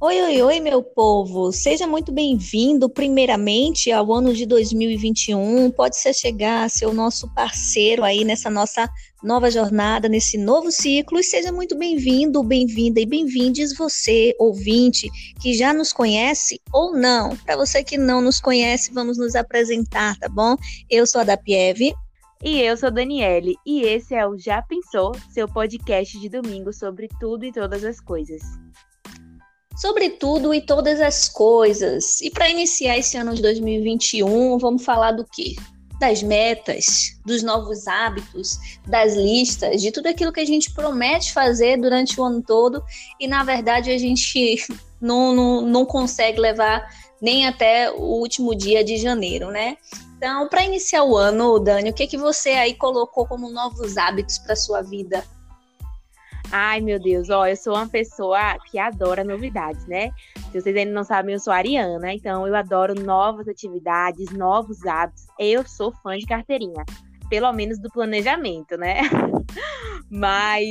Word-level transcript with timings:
Oi, 0.00 0.22
oi, 0.22 0.42
oi, 0.42 0.60
meu 0.60 0.80
povo! 0.80 1.50
Seja 1.50 1.84
muito 1.84 2.12
bem-vindo, 2.12 2.88
primeiramente, 2.88 3.90
ao 3.90 4.12
ano 4.14 4.32
de 4.32 4.46
2021. 4.46 5.72
Pode 5.72 5.96
ser 5.96 6.14
chegar, 6.14 6.70
ser 6.70 6.86
o 6.86 6.92
nosso 6.92 7.28
parceiro 7.34 8.04
aí 8.04 8.24
nessa 8.24 8.48
nossa 8.48 8.88
nova 9.24 9.50
jornada, 9.50 10.08
nesse 10.08 10.38
novo 10.38 10.70
ciclo. 10.70 11.18
E 11.18 11.24
seja 11.24 11.50
muito 11.50 11.76
bem-vindo, 11.76 12.44
bem-vinda 12.44 13.00
e 13.00 13.06
bem-vindes 13.06 13.76
você, 13.76 14.36
ouvinte, 14.38 15.10
que 15.42 15.52
já 15.52 15.74
nos 15.74 15.92
conhece 15.92 16.60
ou 16.72 16.94
não. 16.94 17.36
Para 17.38 17.56
você 17.56 17.82
que 17.82 17.98
não 17.98 18.20
nos 18.20 18.40
conhece, 18.40 18.92
vamos 18.92 19.18
nos 19.18 19.34
apresentar, 19.34 20.16
tá 20.20 20.28
bom? 20.28 20.54
Eu 20.88 21.08
sou 21.08 21.22
a 21.22 21.24
da 21.24 21.36
Pieve. 21.36 21.92
E 22.44 22.60
eu 22.60 22.76
sou 22.76 22.88
Daniele, 22.88 23.56
e 23.66 23.82
esse 23.82 24.14
é 24.14 24.24
o 24.24 24.38
Já 24.38 24.62
Pensou, 24.62 25.10
seu 25.34 25.48
podcast 25.48 26.20
de 26.20 26.28
domingo 26.28 26.72
sobre 26.72 27.08
tudo 27.18 27.44
e 27.44 27.50
todas 27.50 27.82
as 27.82 27.98
coisas 27.98 28.40
sobre 29.78 30.10
tudo 30.10 30.52
e 30.52 30.60
todas 30.60 31.00
as 31.00 31.28
coisas. 31.28 32.20
E 32.20 32.30
para 32.30 32.50
iniciar 32.50 32.98
esse 32.98 33.16
ano 33.16 33.32
de 33.34 33.40
2021, 33.40 34.58
vamos 34.58 34.84
falar 34.84 35.12
do 35.12 35.24
quê? 35.24 35.54
Das 36.00 36.22
metas, 36.22 37.16
dos 37.24 37.42
novos 37.42 37.86
hábitos, 37.86 38.58
das 38.86 39.14
listas, 39.14 39.80
de 39.80 39.90
tudo 39.90 40.08
aquilo 40.08 40.32
que 40.32 40.40
a 40.40 40.46
gente 40.46 40.72
promete 40.72 41.32
fazer 41.32 41.76
durante 41.80 42.20
o 42.20 42.24
ano 42.24 42.42
todo 42.42 42.82
e 43.20 43.26
na 43.26 43.42
verdade 43.44 43.90
a 43.90 43.98
gente 43.98 44.56
não, 45.00 45.34
não, 45.34 45.62
não 45.62 45.86
consegue 45.86 46.40
levar 46.40 46.88
nem 47.20 47.46
até 47.46 47.90
o 47.90 48.00
último 48.00 48.54
dia 48.54 48.84
de 48.84 48.96
janeiro, 48.96 49.50
né? 49.50 49.76
Então, 50.16 50.48
para 50.48 50.64
iniciar 50.64 51.04
o 51.04 51.16
ano, 51.16 51.58
Dani, 51.60 51.90
o 51.90 51.94
que, 51.94 52.06
que 52.06 52.16
você 52.16 52.50
aí 52.50 52.74
colocou 52.74 53.26
como 53.26 53.50
novos 53.50 53.96
hábitos 53.96 54.38
para 54.38 54.56
sua 54.56 54.82
vida? 54.82 55.24
Ai, 56.50 56.80
meu 56.80 56.98
Deus, 56.98 57.28
ó, 57.28 57.46
eu 57.46 57.56
sou 57.56 57.74
uma 57.74 57.86
pessoa 57.86 58.58
que 58.70 58.78
adora 58.78 59.22
novidades, 59.22 59.86
né? 59.86 60.10
Se 60.50 60.60
vocês 60.60 60.74
ainda 60.74 60.92
não 60.92 61.04
sabem, 61.04 61.34
eu 61.34 61.40
sou 61.40 61.52
ariana, 61.52 62.14
então 62.14 62.46
eu 62.46 62.54
adoro 62.54 62.94
novas 62.94 63.46
atividades, 63.48 64.30
novos 64.30 64.86
hábitos. 64.86 65.26
Eu 65.38 65.66
sou 65.68 65.92
fã 66.02 66.16
de 66.16 66.24
carteirinha, 66.24 66.84
pelo 67.28 67.52
menos 67.52 67.78
do 67.78 67.90
planejamento, 67.90 68.78
né? 68.78 69.00
Mas 70.10 70.66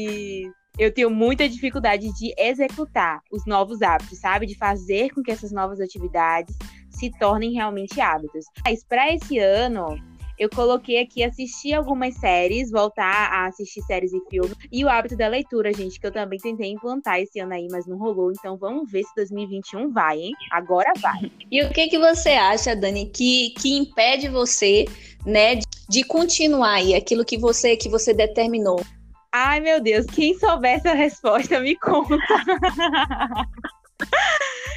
eu 0.79 0.91
tenho 0.91 1.11
muita 1.11 1.47
dificuldade 1.47 2.11
de 2.13 2.33
executar 2.39 3.21
os 3.31 3.45
novos 3.45 3.83
hábitos, 3.83 4.17
sabe? 4.19 4.47
De 4.47 4.57
fazer 4.57 5.11
com 5.11 5.21
que 5.21 5.31
essas 5.31 5.51
novas 5.51 5.79
atividades 5.79 6.57
se 6.89 7.11
tornem 7.19 7.53
realmente 7.53 8.01
hábitos. 8.01 8.45
Mas 8.65 8.83
para 8.83 9.13
esse 9.13 9.37
ano, 9.37 9.95
eu 10.37 10.49
coloquei 10.49 10.99
aqui 11.01 11.23
assistir 11.23 11.73
algumas 11.73 12.13
séries, 12.15 12.69
voltar 12.69 13.31
a 13.31 13.47
assistir 13.47 13.81
séries 13.81 14.13
e 14.13 14.21
filmes. 14.29 14.55
E 14.71 14.85
o 14.85 14.89
hábito 14.89 15.17
da 15.17 15.27
leitura, 15.27 15.73
gente, 15.73 15.99
que 15.99 16.05
eu 16.05 16.11
também 16.11 16.37
tentei 16.37 16.71
implantar 16.71 17.19
esse 17.19 17.39
ano 17.39 17.53
aí, 17.53 17.67
mas 17.71 17.87
não 17.87 17.97
rolou. 17.97 18.31
Então 18.31 18.55
vamos 18.55 18.91
ver 18.91 19.03
se 19.03 19.15
2021 19.15 19.91
vai, 19.91 20.19
hein? 20.19 20.33
Agora 20.51 20.91
vai. 20.99 21.31
E 21.49 21.63
o 21.63 21.69
que, 21.71 21.87
que 21.87 21.97
você 21.97 22.31
acha, 22.31 22.75
Dani, 22.75 23.05
que, 23.05 23.51
que 23.51 23.77
impede 23.77 24.27
você, 24.27 24.85
né, 25.25 25.55
de, 25.89 26.03
continuar 26.03 26.73
aí 26.73 26.93
aquilo 26.93 27.23
que 27.23 27.37
você, 27.37 27.77
que 27.77 27.87
você 27.87 28.13
determinou? 28.13 28.83
Ai, 29.33 29.61
meu 29.61 29.81
Deus, 29.81 30.05
quem 30.07 30.37
souber 30.37 30.75
essa 30.75 30.93
resposta, 30.93 31.61
me 31.61 31.73
conta. 31.77 32.17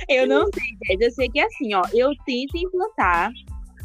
eu 0.08 0.28
não 0.28 0.47
sei, 0.55 0.77
mas 0.88 1.00
eu 1.00 1.11
sei 1.11 1.28
que 1.28 1.41
é 1.41 1.44
assim, 1.44 1.75
ó, 1.75 1.83
eu 1.92 2.12
tento 2.25 2.56
implantar 2.56 3.33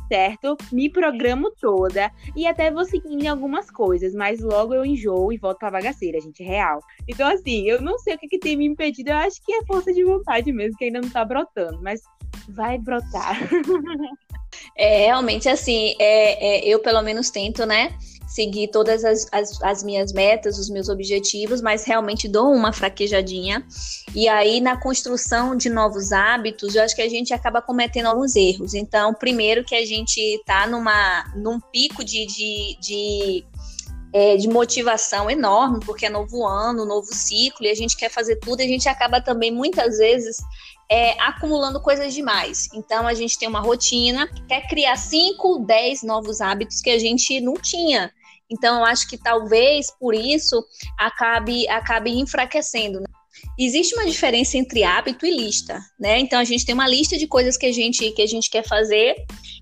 certo? 0.07 0.57
Me 0.71 0.89
programo 0.89 1.51
toda 1.51 2.11
e 2.35 2.45
até 2.47 2.71
vou 2.71 2.85
seguindo 2.85 3.23
em 3.23 3.27
algumas 3.27 3.69
coisas, 3.69 4.13
mas 4.13 4.39
logo 4.41 4.73
eu 4.73 4.85
enjoo 4.85 5.31
e 5.31 5.37
volto 5.37 5.59
pra 5.59 5.71
bagaceira, 5.71 6.19
gente, 6.19 6.43
real. 6.43 6.79
Então, 7.07 7.27
assim, 7.27 7.67
eu 7.69 7.81
não 7.81 7.97
sei 7.99 8.15
o 8.15 8.17
que, 8.17 8.27
que 8.27 8.39
tem 8.39 8.55
me 8.55 8.65
impedido, 8.65 9.09
eu 9.09 9.17
acho 9.17 9.41
que 9.43 9.53
é 9.53 9.65
força 9.65 9.93
de 9.93 10.03
vontade 10.03 10.51
mesmo, 10.51 10.77
que 10.77 10.85
ainda 10.85 11.01
não 11.01 11.09
tá 11.09 11.23
brotando, 11.23 11.81
mas 11.81 12.01
vai 12.49 12.77
brotar. 12.77 13.37
É, 14.77 15.05
realmente, 15.05 15.49
assim, 15.49 15.95
é, 15.99 16.65
é, 16.65 16.67
eu 16.67 16.79
pelo 16.79 17.01
menos 17.01 17.29
tento, 17.29 17.65
né? 17.65 17.93
Seguir 18.27 18.69
todas 18.69 19.03
as, 19.03 19.27
as, 19.31 19.61
as, 19.61 19.83
minhas 19.83 20.11
metas, 20.11 20.57
os 20.57 20.69
meus 20.69 20.89
objetivos, 20.89 21.61
mas 21.61 21.85
realmente 21.85 22.27
dou 22.27 22.51
uma 22.51 22.73
fraquejadinha. 22.73 23.65
E 24.13 24.27
aí, 24.27 24.59
na 24.59 24.77
construção 24.77 25.55
de 25.55 25.69
novos 25.69 26.11
hábitos, 26.11 26.75
eu 26.75 26.83
acho 26.83 26.95
que 26.95 27.01
a 27.01 27.09
gente 27.09 27.33
acaba 27.33 27.61
cometendo 27.61 28.07
alguns 28.07 28.35
erros. 28.35 28.73
Então, 28.73 29.13
primeiro 29.13 29.63
que 29.63 29.75
a 29.75 29.85
gente 29.85 30.19
está 30.19 30.67
numa, 30.67 31.25
num 31.35 31.59
pico 31.59 32.03
de, 32.03 32.25
de, 32.25 32.77
de 32.79 33.45
é, 34.15 34.37
de 34.37 34.47
motivação 34.47 35.29
enorme, 35.29 35.81
porque 35.85 36.05
é 36.05 36.09
novo 36.09 36.47
ano, 36.47 36.85
novo 36.85 37.13
ciclo, 37.13 37.65
e 37.65 37.69
a 37.69 37.75
gente 37.75 37.97
quer 37.97 38.09
fazer 38.09 38.37
tudo, 38.37 38.61
e 38.61 38.63
a 38.63 38.67
gente 38.67 38.87
acaba 38.87 39.19
também, 39.19 39.51
muitas 39.51 39.97
vezes, 39.97 40.37
é, 40.89 41.19
acumulando 41.21 41.81
coisas 41.81 42.13
demais. 42.13 42.69
Então, 42.73 43.05
a 43.07 43.13
gente 43.13 43.37
tem 43.37 43.49
uma 43.49 43.59
rotina, 43.59 44.25
quer 44.47 44.67
criar 44.69 44.95
5, 44.95 45.65
10 45.65 46.03
novos 46.03 46.39
hábitos 46.39 46.79
que 46.79 46.91
a 46.91 46.97
gente 46.97 47.41
não 47.41 47.55
tinha. 47.55 48.09
Então, 48.49 48.79
eu 48.79 48.85
acho 48.85 49.07
que 49.07 49.17
talvez 49.17 49.87
por 49.99 50.13
isso 50.13 50.63
acabe, 50.97 51.67
acabe 51.67 52.11
enfraquecendo. 52.11 52.99
Né? 52.99 53.07
Existe 53.57 53.95
uma 53.95 54.05
diferença 54.05 54.57
entre 54.57 54.83
hábito 54.83 55.25
e 55.25 55.35
lista, 55.35 55.79
né? 55.99 56.19
Então 56.19 56.39
a 56.39 56.43
gente 56.43 56.65
tem 56.65 56.73
uma 56.73 56.87
lista 56.87 57.17
de 57.17 57.27
coisas 57.27 57.57
que 57.57 57.65
a 57.65 57.71
gente 57.71 58.11
que 58.11 58.21
a 58.21 58.27
gente 58.27 58.49
quer 58.49 58.65
fazer, 58.65 59.15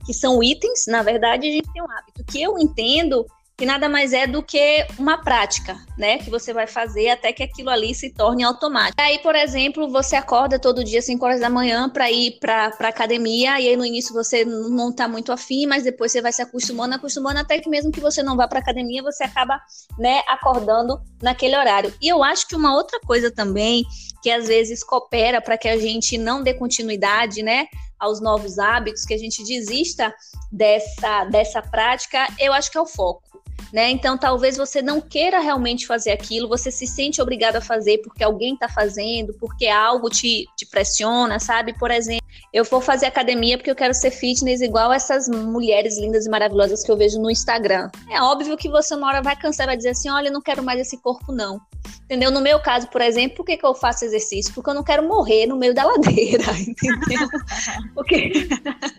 que 0.06 0.14
são 0.14 0.44
itens, 0.44 0.86
na 0.88 1.02
verdade 1.02 1.48
a 1.48 1.52
gente 1.52 1.72
tem 1.72 1.82
um 1.82 1.92
hábito 1.92 2.24
que 2.26 2.42
eu 2.42 2.58
entendo 2.58 3.26
que 3.64 3.68
nada 3.68 3.88
mais 3.88 4.12
é 4.12 4.28
do 4.28 4.44
que 4.44 4.86
uma 5.00 5.24
prática, 5.24 5.78
né? 5.98 6.18
Que 6.18 6.30
você 6.30 6.52
vai 6.52 6.68
fazer 6.68 7.08
até 7.08 7.32
que 7.32 7.42
aquilo 7.42 7.70
ali 7.70 7.96
se 7.96 8.10
torne 8.10 8.44
automático. 8.44 9.02
Aí, 9.02 9.20
por 9.20 9.36
exemplo, 9.36 9.90
você 9.90 10.18
acorda 10.18 10.60
todo 10.60 10.84
dia 10.84 11.02
5 11.02 11.26
horas 11.26 11.40
da 11.40 11.50
manhã 11.50 11.90
para 11.90 12.12
ir 12.12 12.40
para 12.42 12.74
academia, 12.82 13.62
e 13.62 13.70
aí 13.70 13.78
no 13.78 13.86
início 13.86 14.14
você 14.14 14.44
não 14.44 14.90
está 14.90 15.08
muito 15.08 15.32
afim, 15.32 15.66
mas 15.66 15.86
depois 15.86 16.12
você 16.12 16.22
vai 16.22 16.34
se 16.34 16.42
acostumando, 16.42 16.96
acostumando, 16.96 17.40
até 17.40 17.58
que 17.58 17.70
mesmo 17.70 17.90
que 17.90 18.02
você 18.02 18.22
não 18.22 18.36
vá 18.36 18.50
para 18.50 18.60
academia, 18.60 19.02
você 19.02 19.24
acaba, 19.24 19.58
né, 19.98 20.22
acordando 20.28 21.00
naquele 21.22 21.56
horário. 21.56 21.94
E 22.02 22.10
eu 22.10 22.22
acho 22.22 22.46
que 22.50 22.58
uma 22.58 22.76
outra 22.76 23.00
coisa 23.00 23.32
também 23.32 23.86
que 24.22 24.30
às 24.30 24.50
vezes 24.50 24.84
coopera 24.84 25.40
para 25.40 25.58
que 25.58 25.70
a 25.70 25.78
gente 25.78 26.18
não 26.18 26.44
dê 26.44 26.54
continuidade, 26.54 27.42
né, 27.42 27.68
aos 28.04 28.22
novos 28.22 28.60
hábitos, 28.60 29.06
que 29.06 29.14
a 29.14 29.18
gente 29.18 29.44
desista 29.44 30.14
dessa, 30.52 31.26
dessa 31.26 31.62
prática, 31.62 32.28
eu 32.40 32.54
acho 32.54 32.72
que 32.72 32.78
é 32.78 32.82
o 32.82 32.86
foco 32.86 33.34
né? 33.74 33.90
Então, 33.90 34.16
talvez 34.16 34.56
você 34.56 34.84
não 34.84 35.02
queira 35.02 35.40
realmente 35.40 35.88
fazer 35.88 36.12
aquilo, 36.12 36.48
você 36.48 36.70
se 36.70 36.86
sente 36.86 37.20
obrigado 37.20 37.56
a 37.56 37.62
fazer 37.62 37.98
porque 38.04 38.24
alguém 38.24 38.54
está 38.54 38.70
fazendo, 38.70 39.34
porque 39.40 39.66
algo 39.66 40.12
te, 40.12 40.46
te 40.56 40.64
pressiona, 40.68 41.40
sabe? 41.40 41.74
Por 41.80 41.90
exemplo, 41.90 42.23
eu 42.54 42.64
vou 42.64 42.80
fazer 42.80 43.08
academia 43.08 43.58
porque 43.58 43.72
eu 43.72 43.76
quero 43.76 43.96
ser 43.96 44.12
fitness 44.12 44.62
igual 44.62 44.94
essas 44.94 45.28
mulheres 45.28 45.98
lindas 45.98 46.28
e 46.28 46.30
maravilhosas 46.30 46.84
que 46.84 46.92
eu 46.92 46.96
vejo 46.96 47.20
no 47.20 47.32
Instagram. 47.32 47.90
É 48.12 48.22
óbvio 48.22 48.56
que 48.56 48.70
você 48.70 48.94
uma 48.94 49.08
hora 49.08 49.24
vai 49.24 49.36
cansar, 49.36 49.66
vai 49.66 49.76
dizer 49.76 49.90
assim: 49.90 50.10
olha, 50.10 50.28
eu 50.28 50.34
não 50.34 50.42
quero 50.42 50.62
mais 50.62 50.80
esse 50.80 50.98
corpo, 51.02 51.32
não. 51.32 51.60
Entendeu? 52.06 52.30
No 52.30 52.42
meu 52.42 52.60
caso, 52.60 52.88
por 52.90 53.02
exemplo, 53.02 53.38
por 53.38 53.46
que, 53.46 53.58
que 53.58 53.66
eu 53.66 53.74
faço 53.74 54.06
exercício? 54.06 54.54
Porque 54.54 54.70
eu 54.70 54.74
não 54.76 54.84
quero 54.84 55.02
morrer 55.02 55.48
no 55.48 55.58
meio 55.58 55.74
da 55.74 55.84
ladeira, 55.84 56.44
entendeu? 56.60 57.28
Porque, 57.96 58.32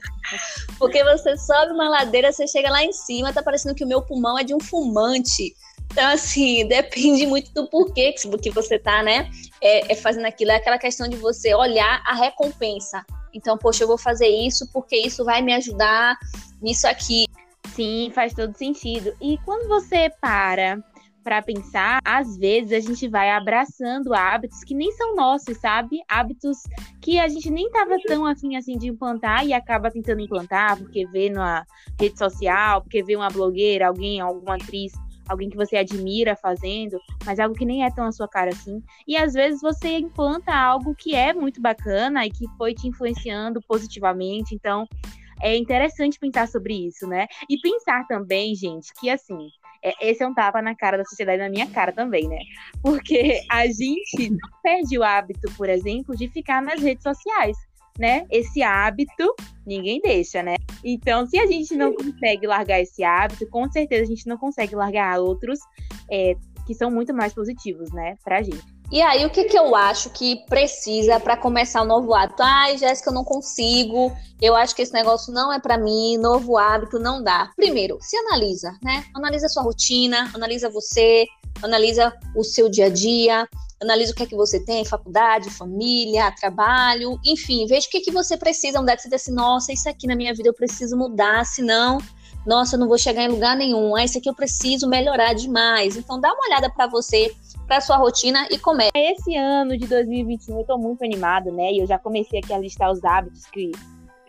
porque 0.78 1.04
você 1.04 1.36
sobe 1.36 1.72
uma 1.72 1.88
ladeira, 1.88 2.32
você 2.32 2.48
chega 2.48 2.68
lá 2.70 2.82
em 2.82 2.92
cima, 2.92 3.32
tá 3.32 3.40
parecendo 3.42 3.74
que 3.74 3.84
o 3.84 3.86
meu 3.86 4.02
pulmão 4.02 4.36
é 4.36 4.42
de 4.42 4.52
um 4.52 4.58
fumante. 4.58 5.54
Então, 5.92 6.08
assim, 6.08 6.66
depende 6.68 7.24
muito 7.24 7.52
do 7.52 7.68
porquê 7.68 8.12
que 8.12 8.50
você 8.50 8.80
tá, 8.80 9.00
né, 9.04 9.30
é, 9.62 9.92
é 9.92 9.94
fazendo 9.94 10.26
aquilo. 10.26 10.50
É 10.50 10.56
aquela 10.56 10.78
questão 10.78 11.06
de 11.06 11.16
você 11.16 11.54
olhar 11.54 12.02
a 12.04 12.14
recompensa. 12.14 13.04
Então, 13.34 13.58
poxa, 13.58 13.84
eu 13.84 13.88
vou 13.88 13.98
fazer 13.98 14.28
isso 14.28 14.70
porque 14.72 14.96
isso 14.96 15.24
vai 15.24 15.42
me 15.42 15.52
ajudar 15.54 16.16
nisso 16.62 16.86
aqui. 16.86 17.26
Sim, 17.74 18.10
faz 18.14 18.32
todo 18.32 18.56
sentido. 18.56 19.12
E 19.20 19.36
quando 19.44 19.68
você 19.68 20.10
para 20.20 20.82
para 21.24 21.40
pensar, 21.40 22.00
às 22.04 22.36
vezes 22.36 22.70
a 22.70 22.80
gente 22.86 23.08
vai 23.08 23.30
abraçando 23.30 24.12
hábitos 24.12 24.62
que 24.62 24.74
nem 24.74 24.92
são 24.92 25.16
nossos, 25.16 25.56
sabe? 25.56 26.02
Hábitos 26.06 26.58
que 27.00 27.18
a 27.18 27.26
gente 27.26 27.50
nem 27.50 27.70
tava 27.70 27.96
tão 28.06 28.26
afim 28.26 28.56
assim 28.56 28.76
de 28.76 28.88
implantar 28.88 29.44
e 29.46 29.54
acaba 29.54 29.90
tentando 29.90 30.20
implantar 30.20 30.76
porque 30.76 31.06
vê 31.06 31.30
na 31.30 31.64
rede 31.98 32.18
social, 32.18 32.82
porque 32.82 33.02
vê 33.02 33.16
uma 33.16 33.30
blogueira, 33.30 33.88
alguém, 33.88 34.20
alguma 34.20 34.56
atriz 34.56 34.92
alguém 35.28 35.48
que 35.48 35.56
você 35.56 35.76
admira 35.76 36.36
fazendo, 36.36 36.98
mas 37.24 37.38
algo 37.38 37.54
que 37.54 37.64
nem 37.64 37.84
é 37.84 37.90
tão 37.90 38.04
a 38.04 38.12
sua 38.12 38.28
cara 38.28 38.50
assim. 38.50 38.82
E 39.06 39.16
às 39.16 39.32
vezes 39.32 39.60
você 39.60 39.98
implanta 39.98 40.54
algo 40.54 40.94
que 40.94 41.14
é 41.14 41.32
muito 41.32 41.60
bacana 41.60 42.26
e 42.26 42.30
que 42.30 42.46
foi 42.56 42.74
te 42.74 42.88
influenciando 42.88 43.60
positivamente. 43.62 44.54
Então, 44.54 44.86
é 45.40 45.56
interessante 45.56 46.18
pensar 46.18 46.48
sobre 46.48 46.86
isso, 46.86 47.06
né? 47.06 47.26
E 47.48 47.58
pensar 47.58 48.06
também, 48.06 48.54
gente, 48.54 48.92
que 49.00 49.10
assim, 49.10 49.48
é, 49.82 50.10
esse 50.10 50.22
é 50.22 50.26
um 50.26 50.34
tapa 50.34 50.62
na 50.62 50.74
cara 50.74 50.96
da 50.96 51.04
sociedade, 51.04 51.42
na 51.42 51.50
minha 51.50 51.66
cara 51.66 51.92
também, 51.92 52.26
né? 52.26 52.38
Porque 52.82 53.40
a 53.50 53.66
gente 53.66 54.30
não 54.30 54.48
perde 54.62 54.98
o 54.98 55.04
hábito, 55.04 55.52
por 55.56 55.68
exemplo, 55.68 56.16
de 56.16 56.28
ficar 56.28 56.62
nas 56.62 56.80
redes 56.80 57.02
sociais. 57.02 57.56
Né? 57.98 58.26
Esse 58.30 58.62
hábito 58.62 59.34
ninguém 59.64 60.00
deixa, 60.00 60.42
né? 60.42 60.56
Então, 60.82 61.26
se 61.26 61.38
a 61.38 61.46
gente 61.46 61.74
não 61.74 61.94
consegue 61.94 62.46
largar 62.46 62.80
esse 62.80 63.02
hábito, 63.02 63.46
com 63.48 63.70
certeza 63.70 64.02
a 64.02 64.06
gente 64.06 64.26
não 64.26 64.36
consegue 64.36 64.74
largar 64.74 65.20
outros 65.20 65.60
é, 66.10 66.34
que 66.66 66.74
são 66.74 66.90
muito 66.90 67.14
mais 67.14 67.32
positivos, 67.32 67.90
né, 67.92 68.16
pra 68.24 68.42
gente. 68.42 68.74
E 68.92 69.00
aí, 69.00 69.24
o 69.24 69.30
que, 69.30 69.44
que 69.44 69.58
eu 69.58 69.74
acho 69.74 70.10
que 70.10 70.44
precisa 70.46 71.18
para 71.18 71.36
começar 71.36 71.82
um 71.82 71.86
novo 71.86 72.14
hábito? 72.14 72.42
Ai, 72.42 72.76
Jéssica, 72.76 73.10
eu 73.10 73.14
não 73.14 73.24
consigo. 73.24 74.12
Eu 74.40 74.54
acho 74.54 74.76
que 74.76 74.82
esse 74.82 74.92
negócio 74.92 75.32
não 75.32 75.52
é 75.52 75.58
para 75.58 75.78
mim. 75.78 76.18
Novo 76.18 76.58
hábito 76.58 76.98
não 76.98 77.22
dá. 77.22 77.50
Primeiro, 77.56 77.98
se 78.00 78.16
analisa, 78.16 78.76
né? 78.82 79.04
Analisa 79.14 79.48
sua 79.48 79.62
rotina, 79.62 80.30
analisa 80.34 80.68
você, 80.68 81.24
analisa 81.62 82.12
o 82.36 82.44
seu 82.44 82.68
dia 82.68 82.86
a 82.86 82.88
dia, 82.90 83.48
analisa 83.84 84.12
o 84.12 84.14
que 84.14 84.22
é 84.22 84.26
que 84.26 84.36
você 84.36 84.58
tem, 84.58 84.84
faculdade, 84.84 85.50
família, 85.50 86.32
trabalho, 86.32 87.18
enfim, 87.24 87.66
veja 87.66 87.86
o 87.86 87.90
que 87.90 87.98
é 87.98 88.00
que 88.00 88.10
você 88.10 88.36
precisa, 88.36 88.78
é 88.78 88.96
que 88.96 89.02
você 89.02 89.08
diz 89.08 89.22
assim, 89.22 89.32
nossa, 89.32 89.72
isso 89.72 89.88
aqui 89.88 90.06
na 90.06 90.16
minha 90.16 90.34
vida 90.34 90.48
eu 90.48 90.54
preciso 90.54 90.96
mudar, 90.96 91.44
senão, 91.44 91.98
nossa, 92.46 92.76
eu 92.76 92.80
não 92.80 92.88
vou 92.88 92.98
chegar 92.98 93.22
em 93.22 93.28
lugar 93.28 93.56
nenhum, 93.56 93.94
ah, 93.96 94.04
isso 94.04 94.18
aqui 94.18 94.28
eu 94.28 94.34
preciso 94.34 94.88
melhorar 94.88 95.32
demais. 95.32 95.96
Então 95.96 96.20
dá 96.20 96.32
uma 96.32 96.46
olhada 96.46 96.70
para 96.70 96.86
você, 96.86 97.34
para 97.66 97.80
sua 97.80 97.96
rotina 97.96 98.46
e 98.50 98.58
comece. 98.58 98.90
Esse 98.94 99.36
ano 99.36 99.78
de 99.78 99.86
2021 99.86 100.58
eu 100.58 100.66
tô 100.66 100.76
muito 100.76 101.04
animada, 101.04 101.50
né? 101.50 101.72
E 101.72 101.78
eu 101.78 101.86
já 101.86 101.98
comecei 101.98 102.38
aqui 102.38 102.52
a 102.52 102.58
listar 102.58 102.90
os 102.90 103.02
hábitos 103.02 103.46
que 103.46 103.72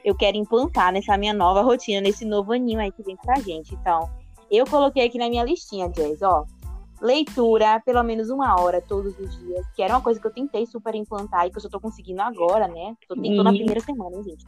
eu 0.03 0.15
quero 0.15 0.37
implantar 0.37 0.93
nessa 0.93 1.17
minha 1.17 1.33
nova 1.33 1.61
rotina, 1.61 1.99
nesse 1.99 2.23
novo 2.23 2.53
aninho 2.53 2.79
aí 2.79 2.91
que 2.91 3.03
vem 3.03 3.17
pra 3.17 3.35
gente. 3.41 3.73
Então, 3.73 4.09
eu 4.51 4.65
coloquei 4.65 5.05
aqui 5.05 5.17
na 5.17 5.27
minha 5.27 5.43
listinha, 5.43 5.89
Jazz, 5.89 6.21
ó, 6.21 6.45
leitura, 7.05 7.81
pelo 7.85 8.03
menos 8.03 8.29
uma 8.29 8.59
hora 8.59 8.81
todos 8.81 9.17
os 9.19 9.39
dias, 9.39 9.65
que 9.75 9.81
era 9.81 9.93
uma 9.93 10.01
coisa 10.01 10.19
que 10.19 10.27
eu 10.27 10.33
tentei 10.33 10.65
super 10.65 10.95
implantar 10.95 11.45
e 11.45 11.51
que 11.51 11.57
eu 11.57 11.61
só 11.61 11.69
tô 11.69 11.79
conseguindo 11.79 12.21
agora, 12.21 12.67
né? 12.67 12.95
Tô 13.07 13.15
tentando 13.15 13.43
na 13.43 13.53
primeira 13.53 13.79
semana, 13.79 14.21
gente. 14.23 14.45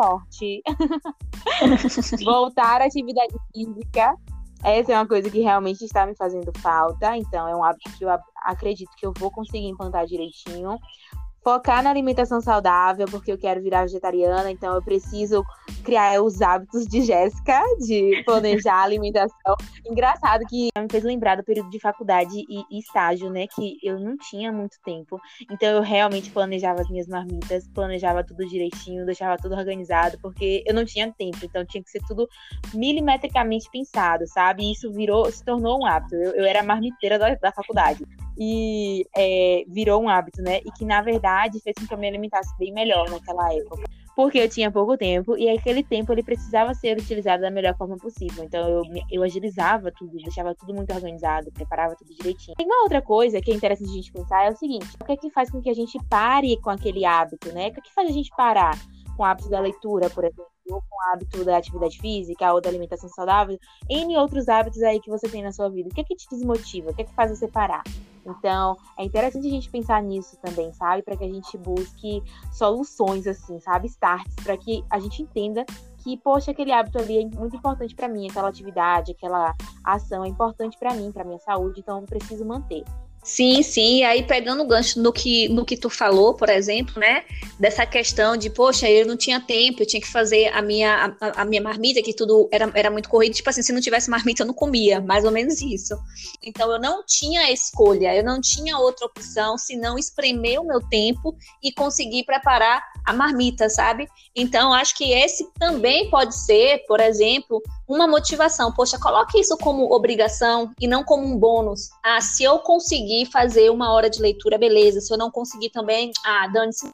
Sorte. 0.00 0.62
Voltar 2.24 2.80
à 2.80 2.84
atividade 2.86 3.34
física. 3.52 4.14
Essa 4.62 4.92
é 4.92 4.96
uma 4.96 5.06
coisa 5.06 5.30
que 5.30 5.40
realmente 5.40 5.84
está 5.84 6.06
me 6.06 6.16
fazendo 6.16 6.52
falta, 6.58 7.16
então 7.16 7.46
é 7.46 7.54
um 7.54 7.62
hábito 7.62 7.90
que 7.96 8.04
eu 8.04 8.08
acredito 8.42 8.90
que 8.96 9.06
eu 9.06 9.12
vou 9.16 9.30
conseguir 9.30 9.68
implantar 9.68 10.04
direitinho 10.06 10.78
focar 11.42 11.82
na 11.82 11.90
alimentação 11.90 12.40
saudável, 12.40 13.06
porque 13.10 13.32
eu 13.32 13.38
quero 13.38 13.62
virar 13.62 13.82
vegetariana, 13.82 14.50
então 14.50 14.74
eu 14.74 14.82
preciso 14.82 15.44
criar 15.84 16.20
os 16.22 16.42
hábitos 16.42 16.86
de 16.86 17.02
Jéssica, 17.02 17.62
de 17.78 18.22
planejar 18.24 18.74
a 18.74 18.82
alimentação. 18.82 19.56
Engraçado 19.86 20.44
que 20.46 20.68
me 20.76 20.88
fez 20.90 21.02
lembrar 21.02 21.36
do 21.36 21.44
período 21.44 21.70
de 21.70 21.80
faculdade 21.80 22.44
e, 22.48 22.78
estágio, 22.78 23.30
né? 23.30 23.46
Que 23.46 23.78
eu 23.82 23.98
não 23.98 24.16
tinha 24.16 24.52
muito 24.52 24.76
tempo. 24.84 25.18
Então 25.50 25.68
eu 25.68 25.82
realmente 25.82 26.30
planejava 26.30 26.82
as 26.82 26.90
minhas 26.90 27.06
marmitas, 27.06 27.66
planejava 27.68 28.22
tudo 28.22 28.46
direitinho, 28.46 29.06
deixava 29.06 29.36
tudo 29.36 29.54
organizado, 29.54 30.18
porque 30.20 30.62
eu 30.66 30.74
não 30.74 30.84
tinha 30.84 31.10
tempo. 31.12 31.38
Então 31.42 31.64
tinha 31.64 31.82
que 31.82 31.90
ser 31.90 32.02
tudo 32.06 32.28
milimetricamente 32.74 33.70
pensado, 33.70 34.26
sabe? 34.26 34.64
E 34.64 34.72
isso 34.72 34.92
virou, 34.92 35.30
se 35.30 35.42
tornou 35.44 35.80
um 35.80 35.86
hábito. 35.86 36.14
Eu, 36.14 36.32
eu 36.32 36.44
era 36.44 36.62
marmiteira 36.62 37.18
da, 37.18 37.34
da 37.34 37.52
faculdade 37.52 38.04
e 38.38 39.04
é, 39.16 39.64
virou 39.66 40.00
um 40.00 40.08
hábito, 40.08 40.40
né? 40.40 40.58
E 40.58 40.70
que, 40.70 40.84
na 40.84 41.02
verdade, 41.02 41.60
fez 41.60 41.74
com 41.76 41.86
que 41.86 41.92
eu 41.92 41.98
me 41.98 42.06
alimentasse 42.06 42.56
bem 42.56 42.72
melhor 42.72 43.10
naquela 43.10 43.52
época. 43.52 43.82
Porque 44.14 44.38
eu 44.38 44.48
tinha 44.48 44.70
pouco 44.70 44.96
tempo 44.96 45.36
e 45.36 45.48
aquele 45.48 45.82
tempo 45.82 46.12
ele 46.12 46.24
precisava 46.24 46.74
ser 46.74 46.98
utilizado 46.98 47.40
da 47.40 47.50
melhor 47.50 47.76
forma 47.76 47.96
possível. 47.96 48.42
Então 48.42 48.68
eu, 48.68 48.82
eu 49.10 49.22
agilizava 49.22 49.92
tudo, 49.92 50.16
deixava 50.16 50.54
tudo 50.56 50.74
muito 50.74 50.92
organizado, 50.92 51.52
preparava 51.52 51.94
tudo 51.94 52.12
direitinho. 52.14 52.56
E 52.58 52.64
uma 52.64 52.82
outra 52.82 53.00
coisa 53.00 53.40
que 53.40 53.52
é 53.52 53.54
interessante 53.54 53.90
a 53.90 53.94
gente 53.94 54.12
pensar 54.12 54.46
é 54.46 54.50
o 54.50 54.56
seguinte: 54.56 54.88
o 55.00 55.04
que 55.04 55.12
é 55.12 55.16
que 55.16 55.30
faz 55.30 55.50
com 55.50 55.62
que 55.62 55.70
a 55.70 55.74
gente 55.74 55.96
pare 56.08 56.60
com 56.60 56.70
aquele 56.70 57.04
hábito, 57.04 57.52
né? 57.52 57.68
O 57.68 57.72
que 57.72 57.78
é 57.78 57.82
que 57.82 57.94
faz 57.94 58.08
a 58.08 58.12
gente 58.12 58.30
parar 58.36 58.76
com 59.16 59.22
o 59.22 59.26
hábito 59.26 59.48
da 59.50 59.60
leitura, 59.60 60.10
por 60.10 60.24
exemplo? 60.24 60.46
Ou 60.70 60.82
com 60.82 60.96
o 60.96 61.12
hábito 61.12 61.44
da 61.44 61.56
atividade 61.56 61.98
física 61.98 62.52
ou 62.52 62.60
da 62.60 62.68
alimentação 62.68 63.08
saudável, 63.08 63.58
N 63.88 64.16
outros 64.16 64.48
hábitos 64.48 64.82
aí 64.82 65.00
que 65.00 65.10
você 65.10 65.28
tem 65.28 65.42
na 65.42 65.52
sua 65.52 65.68
vida. 65.68 65.88
O 65.88 65.94
que 65.94 66.00
é 66.00 66.04
que 66.04 66.14
te 66.14 66.26
desmotiva? 66.30 66.90
O 66.90 66.94
que 66.94 67.02
é 67.02 67.04
que 67.04 67.14
faz 67.14 67.30
você 67.30 67.48
parar? 67.48 67.82
Então, 68.26 68.76
é 68.98 69.04
interessante 69.04 69.46
a 69.46 69.50
gente 69.50 69.70
pensar 69.70 70.02
nisso 70.02 70.36
também, 70.42 70.72
sabe? 70.72 71.02
Para 71.02 71.16
que 71.16 71.24
a 71.24 71.28
gente 71.28 71.56
busque 71.56 72.22
soluções, 72.52 73.26
assim, 73.26 73.58
sabe? 73.60 73.86
Starts, 73.88 74.34
para 74.44 74.56
que 74.56 74.84
a 74.90 74.98
gente 74.98 75.22
entenda 75.22 75.64
que, 75.98 76.16
poxa, 76.18 76.50
aquele 76.50 76.72
hábito 76.72 76.98
ali 76.98 77.22
é 77.22 77.36
muito 77.36 77.56
importante 77.56 77.94
para 77.94 78.08
mim, 78.08 78.28
aquela 78.28 78.48
atividade, 78.48 79.12
aquela 79.12 79.54
ação 79.82 80.24
é 80.24 80.28
importante 80.28 80.78
para 80.78 80.94
mim, 80.94 81.10
para 81.10 81.24
minha 81.24 81.38
saúde, 81.38 81.80
então 81.80 82.00
eu 82.00 82.06
preciso 82.06 82.44
manter. 82.44 82.84
Sim, 83.22 83.62
sim. 83.62 83.98
E 83.98 84.04
aí, 84.04 84.22
pegando 84.22 84.62
o 84.62 84.66
gancho 84.66 85.02
no 85.02 85.12
que, 85.12 85.48
no 85.48 85.64
que 85.64 85.76
tu 85.76 85.90
falou, 85.90 86.34
por 86.34 86.48
exemplo, 86.48 86.98
né? 86.98 87.24
Dessa 87.58 87.84
questão 87.84 88.36
de, 88.36 88.48
poxa, 88.48 88.88
eu 88.88 89.06
não 89.06 89.16
tinha 89.16 89.40
tempo, 89.40 89.82
eu 89.82 89.86
tinha 89.86 90.00
que 90.00 90.10
fazer 90.10 90.48
a 90.48 90.62
minha, 90.62 91.14
a, 91.20 91.42
a, 91.42 91.44
minha 91.44 91.60
marmita, 91.60 92.02
que 92.02 92.14
tudo 92.14 92.48
era, 92.50 92.70
era 92.74 92.90
muito 92.90 93.08
corrido. 93.08 93.34
Tipo 93.34 93.50
assim, 93.50 93.62
se 93.62 93.72
não 93.72 93.80
tivesse 93.80 94.08
marmita, 94.08 94.42
eu 94.42 94.46
não 94.46 94.54
comia. 94.54 95.00
Mais 95.00 95.24
ou 95.24 95.30
menos 95.30 95.60
isso. 95.60 95.94
Então, 96.42 96.72
eu 96.72 96.80
não 96.80 97.04
tinha 97.04 97.52
escolha, 97.52 98.14
eu 98.14 98.24
não 98.24 98.40
tinha 98.40 98.78
outra 98.78 99.06
opção 99.06 99.58
senão 99.58 99.98
espremer 99.98 100.60
o 100.60 100.66
meu 100.66 100.80
tempo 100.80 101.36
e 101.62 101.72
conseguir 101.72 102.24
preparar 102.24 102.82
a 103.04 103.12
marmita, 103.12 103.68
sabe? 103.68 104.08
Então, 104.34 104.72
acho 104.72 104.96
que 104.96 105.12
esse 105.12 105.46
também 105.58 106.08
pode 106.08 106.34
ser, 106.34 106.84
por 106.86 107.00
exemplo, 107.00 107.62
uma 107.86 108.06
motivação. 108.06 108.72
Poxa, 108.72 108.98
coloque 108.98 109.38
isso 109.38 109.56
como 109.58 109.92
obrigação 109.92 110.72
e 110.80 110.86
não 110.86 111.02
como 111.02 111.26
um 111.26 111.36
bônus. 111.36 111.90
Ah, 112.02 112.20
se 112.20 112.44
eu 112.44 112.58
conseguir 112.60 113.07
fazer 113.26 113.70
uma 113.70 113.92
hora 113.92 114.08
de 114.08 114.20
leitura, 114.20 114.58
beleza. 114.58 115.00
Se 115.00 115.12
eu 115.12 115.18
não 115.18 115.30
conseguir 115.30 115.70
também, 115.70 116.10
ah, 116.24 116.46
dane-se. 116.48 116.90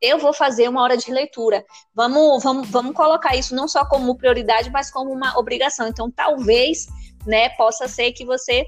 Eu 0.00 0.18
vou 0.18 0.32
fazer 0.32 0.68
uma 0.68 0.82
hora 0.82 0.96
de 0.96 1.10
leitura. 1.10 1.64
Vamos, 1.94 2.42
vamos, 2.42 2.68
vamos 2.68 2.94
colocar 2.94 3.34
isso 3.34 3.54
não 3.54 3.66
só 3.66 3.84
como 3.84 4.16
prioridade, 4.16 4.70
mas 4.70 4.90
como 4.90 5.10
uma 5.10 5.36
obrigação. 5.38 5.88
Então, 5.88 6.10
talvez, 6.10 6.86
né, 7.26 7.48
possa 7.50 7.88
ser 7.88 8.12
que 8.12 8.24
você 8.24 8.64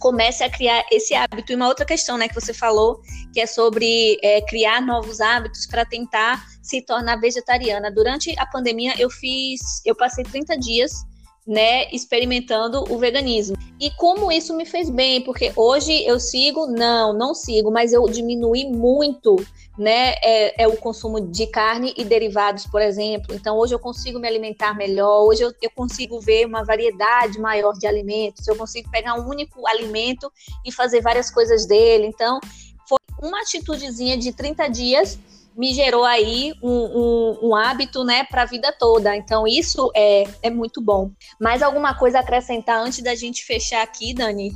comece 0.00 0.42
a 0.42 0.50
criar 0.50 0.84
esse 0.90 1.14
hábito. 1.14 1.52
E 1.52 1.54
uma 1.54 1.68
outra 1.68 1.84
questão, 1.84 2.16
né, 2.16 2.28
que 2.28 2.34
você 2.34 2.54
falou, 2.54 3.00
que 3.32 3.40
é 3.40 3.46
sobre 3.46 4.18
é, 4.22 4.40
criar 4.42 4.80
novos 4.80 5.20
hábitos 5.20 5.66
para 5.66 5.84
tentar 5.84 6.42
se 6.62 6.80
tornar 6.80 7.16
vegetariana. 7.16 7.90
Durante 7.90 8.34
a 8.38 8.46
pandemia, 8.46 8.94
eu 8.98 9.10
fiz, 9.10 9.60
eu 9.84 9.94
passei 9.94 10.24
30 10.24 10.56
dias 10.58 11.04
né, 11.46 11.90
experimentando 11.92 12.84
o 12.90 12.98
veganismo. 12.98 13.56
E 13.78 13.90
como 13.90 14.32
isso 14.32 14.56
me 14.56 14.64
fez 14.64 14.88
bem, 14.88 15.22
porque 15.22 15.52
hoje 15.54 16.04
eu 16.06 16.18
sigo, 16.18 16.66
não, 16.66 17.12
não 17.12 17.34
sigo, 17.34 17.70
mas 17.70 17.92
eu 17.92 18.08
diminui 18.08 18.64
muito, 18.64 19.36
né, 19.76 20.14
é, 20.22 20.62
é 20.62 20.68
o 20.68 20.76
consumo 20.76 21.20
de 21.20 21.46
carne 21.46 21.92
e 21.96 22.04
derivados, 22.04 22.66
por 22.66 22.80
exemplo. 22.80 23.34
Então 23.34 23.58
hoje 23.58 23.74
eu 23.74 23.78
consigo 23.78 24.18
me 24.18 24.26
alimentar 24.26 24.74
melhor, 24.74 25.24
hoje 25.24 25.42
eu, 25.42 25.52
eu 25.60 25.70
consigo 25.70 26.18
ver 26.18 26.46
uma 26.46 26.64
variedade 26.64 27.38
maior 27.38 27.74
de 27.74 27.86
alimentos, 27.86 28.48
eu 28.48 28.56
consigo 28.56 28.90
pegar 28.90 29.14
um 29.14 29.28
único 29.28 29.66
alimento 29.66 30.32
e 30.64 30.72
fazer 30.72 31.02
várias 31.02 31.30
coisas 31.30 31.66
dele. 31.66 32.06
Então 32.06 32.40
foi 32.88 32.98
uma 33.22 33.40
atitudezinha 33.42 34.16
de 34.16 34.32
30 34.32 34.68
dias 34.68 35.18
me 35.56 35.72
gerou 35.72 36.04
aí 36.04 36.52
um, 36.62 36.68
um, 36.70 37.38
um 37.48 37.56
hábito, 37.56 38.04
né, 38.04 38.24
para 38.24 38.42
a 38.42 38.46
vida 38.46 38.74
toda. 38.78 39.16
Então, 39.16 39.46
isso 39.46 39.90
é, 39.94 40.24
é 40.42 40.50
muito 40.50 40.80
bom. 40.80 41.10
Mais 41.40 41.62
alguma 41.62 41.94
coisa 41.94 42.18
a 42.18 42.20
acrescentar 42.20 42.80
antes 42.80 43.02
da 43.02 43.14
gente 43.14 43.44
fechar 43.44 43.82
aqui, 43.82 44.12
Dani? 44.14 44.52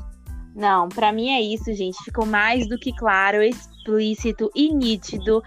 Não, 0.55 0.88
para 0.88 1.12
mim 1.12 1.31
é 1.31 1.40
isso, 1.40 1.73
gente. 1.73 2.02
Ficou 2.05 2.26
mais 2.26 2.69
do 2.69 2.78
que 2.78 2.93
claro, 2.93 3.43
explícito 3.43 4.50
e 4.55 4.75
nítido 4.75 5.43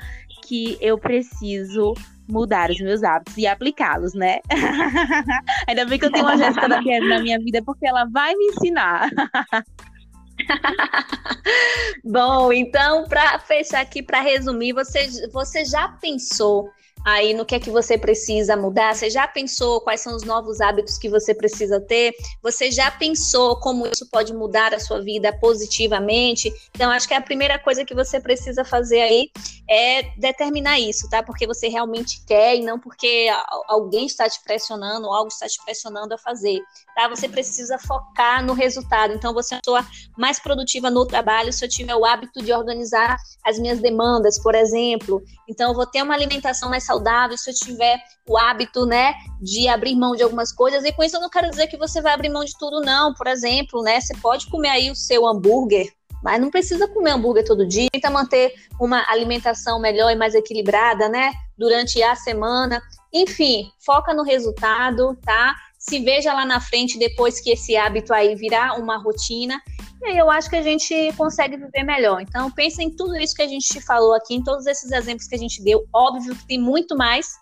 que 0.48 0.78
eu 0.80 0.98
preciso 0.98 1.94
mudar 2.30 2.70
os 2.70 2.80
meus 2.80 3.04
hábitos 3.04 3.38
e 3.38 3.46
aplicá-los, 3.46 4.14
né? 4.14 4.40
Ainda 5.68 5.86
bem 5.86 6.00
que 6.00 6.06
eu 6.06 6.12
tenho 6.12 6.24
uma 6.24 6.38
Jéssica 6.38 6.68
da 6.70 6.82
na 6.82 7.20
minha 7.20 7.38
vida, 7.40 7.62
porque 7.64 7.86
ela 7.86 8.06
vai 8.06 8.34
me 8.36 8.46
ensinar. 8.46 9.10
Bom, 12.04 12.52
então, 12.52 13.08
para 13.08 13.40
fechar 13.40 13.82
aqui, 13.82 14.02
para 14.02 14.22
resumir, 14.22 14.74
você, 14.74 15.28
você 15.30 15.66
já 15.66 15.88
pensou 15.88 16.70
aí 17.06 17.34
no 17.34 17.46
que 17.46 17.56
é 17.56 17.60
que 17.60 17.70
você 17.70 17.98
precisa 17.98 18.56
mudar? 18.56 18.96
Você 18.96 19.10
já 19.10 19.28
pensou 19.28 19.82
quais 19.82 20.02
são 20.02 20.16
os 20.16 20.24
novos 20.24 20.62
hábitos 20.62 20.98
que 20.98 21.10
você 21.10 21.34
precisa 21.34 21.80
ter? 21.80 22.14
Você 22.42 22.72
já 22.72 22.92
pensou 22.92 23.60
como 23.60 23.88
isso 23.88 24.08
pode 24.10 24.34
mudar 24.34 24.74
a 24.74 24.80
sua 24.80 25.02
vida 25.02 25.32
positivamente? 25.40 26.52
Então, 26.74 26.92
acho 26.92 27.08
que 27.08 27.14
a 27.14 27.22
primeira 27.22 27.58
coisa 27.60 27.84
que 27.84 27.96
você 27.96 28.20
precisa 28.20 28.64
fazer 28.64 29.02
aí 29.02 29.32
é 29.70 30.04
determinar 30.18 30.80
isso, 30.80 31.10
tá? 31.10 31.24
Porque 31.24 31.48
você 31.48 31.68
realmente 31.68 32.24
quer 32.26 32.56
e 32.56 32.62
não 32.62 32.80
porque 32.80 33.28
alguém 33.68 34.06
está 34.06 34.30
te 34.30 34.42
pressionando 34.44 35.08
ou 35.08 35.14
algo 35.14 35.30
está 35.30 35.48
te 35.48 35.64
pressionando 35.64 36.14
a 36.14 36.18
fazer, 36.18 36.60
tá? 36.96 37.08
Você 37.08 37.28
precisa 37.28 37.78
focar 37.80 38.46
no 38.46 38.54
resultado. 38.54 39.14
Então, 39.14 39.34
você 39.34 39.54
é 39.54 39.58
uma 39.58 39.62
pessoa 39.62 39.86
mais 40.18 40.40
produtiva 40.40 40.90
no 40.90 41.06
trabalho 41.06 41.54
se 41.54 41.64
eu 41.64 41.70
tiver 41.70 41.96
o 41.96 42.06
hábito 42.06 42.44
de 42.44 42.54
organizar 42.54 43.18
as 43.46 43.58
minhas 43.58 43.80
demandas, 43.80 44.40
por 44.40 44.56
exemplo. 44.56 45.22
Então, 45.48 45.70
eu 45.70 45.76
vou 45.76 45.86
ter 45.86 46.02
uma 46.02 46.14
alimentação 46.14 46.70
mais 46.70 46.84
saudável 46.92 47.38
se 47.38 47.50
eu 47.50 47.54
tiver 47.54 48.00
o 48.28 48.38
hábito, 48.38 48.86
né, 48.86 49.14
de 49.42 49.68
abrir 49.68 49.96
mão 49.96 50.16
de 50.16 50.24
algumas 50.24 50.52
coisas. 50.52 50.84
E 50.84 50.92
com 50.92 51.04
isso 51.04 51.16
eu 51.16 51.22
não 51.22 51.30
quero 51.30 51.50
dizer 51.50 51.68
que 51.68 51.78
você 51.78 52.02
vai 52.02 52.14
abrir 52.14 52.30
mão 52.30 52.44
de 52.44 52.54
tudo, 52.60 52.82
não. 52.82 53.14
Por 53.14 53.28
exemplo, 53.28 53.82
né, 53.82 54.00
você 54.00 54.16
pode 54.18 54.48
comer 54.48 54.70
aí 54.70 54.92
o 54.92 54.96
seu 54.96 55.26
hambúrguer, 55.26 55.88
mas 56.24 56.40
não 56.40 56.52
precisa 56.52 56.88
comer 56.88 57.12
hambúrguer 57.12 57.46
todo 57.46 57.66
dia. 57.66 57.88
Tenta 57.92 58.10
manter 58.10 58.54
uma 58.80 59.06
alimentação 59.10 59.80
melhor 59.80 60.12
e 60.12 60.16
mais 60.16 60.36
equilibrada, 60.36 61.08
né, 61.10 61.32
durante 61.58 62.02
a 62.04 62.16
semana. 62.16 62.82
Enfim, 63.14 63.70
foca 63.84 64.14
no 64.14 64.24
resultado, 64.24 65.18
tá? 65.24 65.56
Se 65.78 66.00
veja 66.00 66.32
lá 66.32 66.46
na 66.46 66.60
frente 66.60 67.00
depois 67.00 67.42
que 67.42 67.52
esse 67.52 67.76
hábito 67.76 68.14
aí 68.14 68.36
virar 68.36 68.80
uma 68.80 68.98
rotina 68.98 69.60
E 70.02 70.06
aí 70.06 70.18
eu 70.18 70.32
acho 70.32 70.50
que 70.50 70.56
a 70.56 70.64
gente 70.64 71.14
consegue 71.16 71.58
viver 71.58 71.84
melhor. 71.84 72.22
Então, 72.22 72.50
pensa 72.50 72.82
em 72.82 72.90
tudo 72.90 73.16
isso 73.18 73.36
que 73.36 73.44
a 73.44 73.48
gente 73.48 73.68
te 73.68 73.80
falou 73.80 74.16
aqui, 74.16 74.34
em 74.34 74.44
todos 74.44 74.66
esses 74.66 74.92
exemplos 74.92 75.28
que 75.28 75.36
a 75.36 75.38
gente 75.38 75.64
deu. 75.64 75.86
Óbvio 75.94 76.36
que 76.36 76.48
tem 76.48 76.60
muito 76.60 76.98
mais 76.98 77.36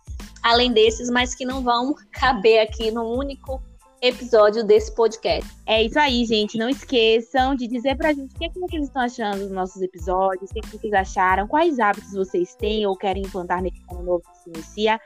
além 0.44 0.74
desses, 0.74 1.10
mas 1.10 1.34
que 1.34 1.46
não 1.46 1.64
vão 1.64 1.96
caber 2.12 2.60
aqui 2.60 2.92
num 2.92 3.18
único 3.18 3.62
episódio 4.02 4.64
desse 4.64 4.94
podcast. 4.94 5.50
É 5.66 5.84
isso 5.84 5.98
aí, 5.98 6.26
gente. 6.26 6.58
Não 6.58 6.70
esqueçam 6.70 7.56
de 7.56 7.66
dizer 7.66 7.96
pra 7.96 8.14
gente 8.14 8.36
o 8.36 8.38
que, 8.38 8.46
é 8.46 8.50
que 8.50 8.60
vocês 8.60 8.84
estão 8.84 9.02
achando 9.02 9.40
dos 9.40 9.52
nossos 9.52 9.82
episódios, 9.82 10.50
o 10.50 10.54
que, 10.54 10.60
é 10.60 10.62
que 10.62 10.78
vocês 10.78 10.94
acharam, 10.94 11.48
quais 11.48 11.80
hábitos 11.80 12.12
vocês 12.12 12.56
têm 12.56 12.86
ou 12.86 12.96
querem 12.98 13.24
implantar 13.24 13.62
nesse 13.62 13.82
ano 13.90 14.04
novo 14.04 14.24
que 14.32 14.38
se 14.38 14.50
inicia. 14.50 15.00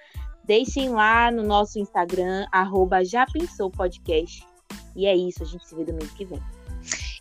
Deixem 0.43 0.89
lá 0.89 1.31
no 1.31 1.43
nosso 1.43 1.79
Instagram, 1.79 2.45
arroba 2.51 3.03
já 3.03 3.25
pensou 3.25 3.69
podcast. 3.69 4.45
E 4.95 5.05
é 5.05 5.15
isso, 5.15 5.41
a 5.41 5.45
gente 5.45 5.67
se 5.67 5.75
vê 5.75 5.83
domingo 5.85 6.13
que 6.15 6.25
vem. 6.25 6.41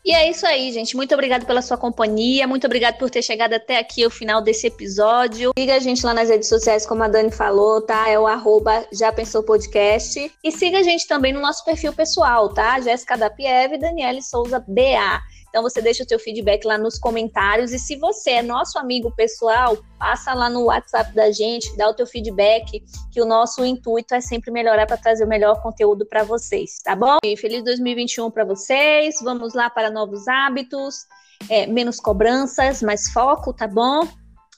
E 0.04 0.12
é 0.12 0.28
isso 0.28 0.44
aí, 0.44 0.72
gente. 0.72 0.96
Muito 0.96 1.14
obrigado 1.14 1.46
pela 1.46 1.62
sua 1.62 1.76
companhia. 1.76 2.46
Muito 2.46 2.66
obrigado 2.66 2.98
por 2.98 3.08
ter 3.08 3.22
chegado 3.22 3.54
até 3.54 3.78
aqui 3.78 4.04
o 4.04 4.10
final 4.10 4.42
desse 4.42 4.66
episódio. 4.66 5.52
Siga 5.56 5.76
a 5.76 5.78
gente 5.78 6.04
lá 6.04 6.12
nas 6.12 6.28
redes 6.28 6.48
sociais, 6.48 6.84
como 6.84 7.04
a 7.04 7.08
Dani 7.08 7.30
falou, 7.30 7.80
tá? 7.80 8.08
É 8.08 8.18
o 8.18 8.26
arroba 8.26 8.84
Já 8.92 9.12
Pensou 9.12 9.44
Podcast. 9.44 10.32
E 10.42 10.50
siga 10.50 10.78
a 10.78 10.82
gente 10.82 11.06
também 11.06 11.32
no 11.32 11.40
nosso 11.40 11.64
perfil 11.64 11.92
pessoal, 11.92 12.52
tá? 12.52 12.80
Jéssica 12.80 13.16
da 13.16 13.30
Pieve 13.30 13.76
e 13.76 13.78
Daniele 13.78 14.22
Souza 14.22 14.58
BA. 14.66 15.22
Então 15.52 15.62
você 15.62 15.82
deixa 15.82 16.02
o 16.02 16.08
seu 16.08 16.18
feedback 16.18 16.64
lá 16.64 16.78
nos 16.78 16.98
comentários 16.98 17.74
e 17.74 17.78
se 17.78 17.96
você 17.96 18.30
é 18.30 18.42
nosso 18.42 18.78
amigo 18.78 19.14
pessoal, 19.14 19.76
passa 19.98 20.32
lá 20.32 20.48
no 20.48 20.64
WhatsApp 20.64 21.14
da 21.14 21.30
gente, 21.30 21.76
dá 21.76 21.90
o 21.90 21.92
teu 21.92 22.06
feedback, 22.06 22.82
que 23.12 23.20
o 23.20 23.26
nosso 23.26 23.62
intuito 23.62 24.14
é 24.14 24.20
sempre 24.22 24.50
melhorar 24.50 24.86
para 24.86 24.96
trazer 24.96 25.26
o 25.26 25.28
melhor 25.28 25.60
conteúdo 25.62 26.06
para 26.06 26.24
vocês, 26.24 26.80
tá 26.82 26.96
bom? 26.96 27.18
E 27.22 27.36
feliz 27.36 27.62
2021 27.64 28.30
para 28.30 28.46
vocês. 28.46 29.16
Vamos 29.22 29.52
lá 29.52 29.68
para 29.68 29.90
novos 29.90 30.26
hábitos, 30.26 31.04
é, 31.50 31.66
menos 31.66 32.00
cobranças, 32.00 32.80
mais 32.80 33.12
foco, 33.12 33.52
tá 33.52 33.68
bom? 33.68 34.08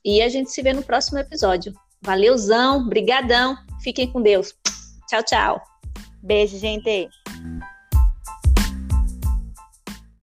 E 0.04 0.22
a 0.22 0.28
gente 0.28 0.52
se 0.52 0.62
vê 0.62 0.72
no 0.72 0.84
próximo 0.84 1.18
episódio. 1.18 1.74
Valeuzão, 2.02 2.88
brigadão. 2.88 3.56
Fiquem 3.82 4.12
com 4.12 4.22
Deus. 4.22 4.54
Tchau, 5.08 5.24
tchau. 5.24 5.60
Beijo, 6.22 6.56
gente. 6.56 7.08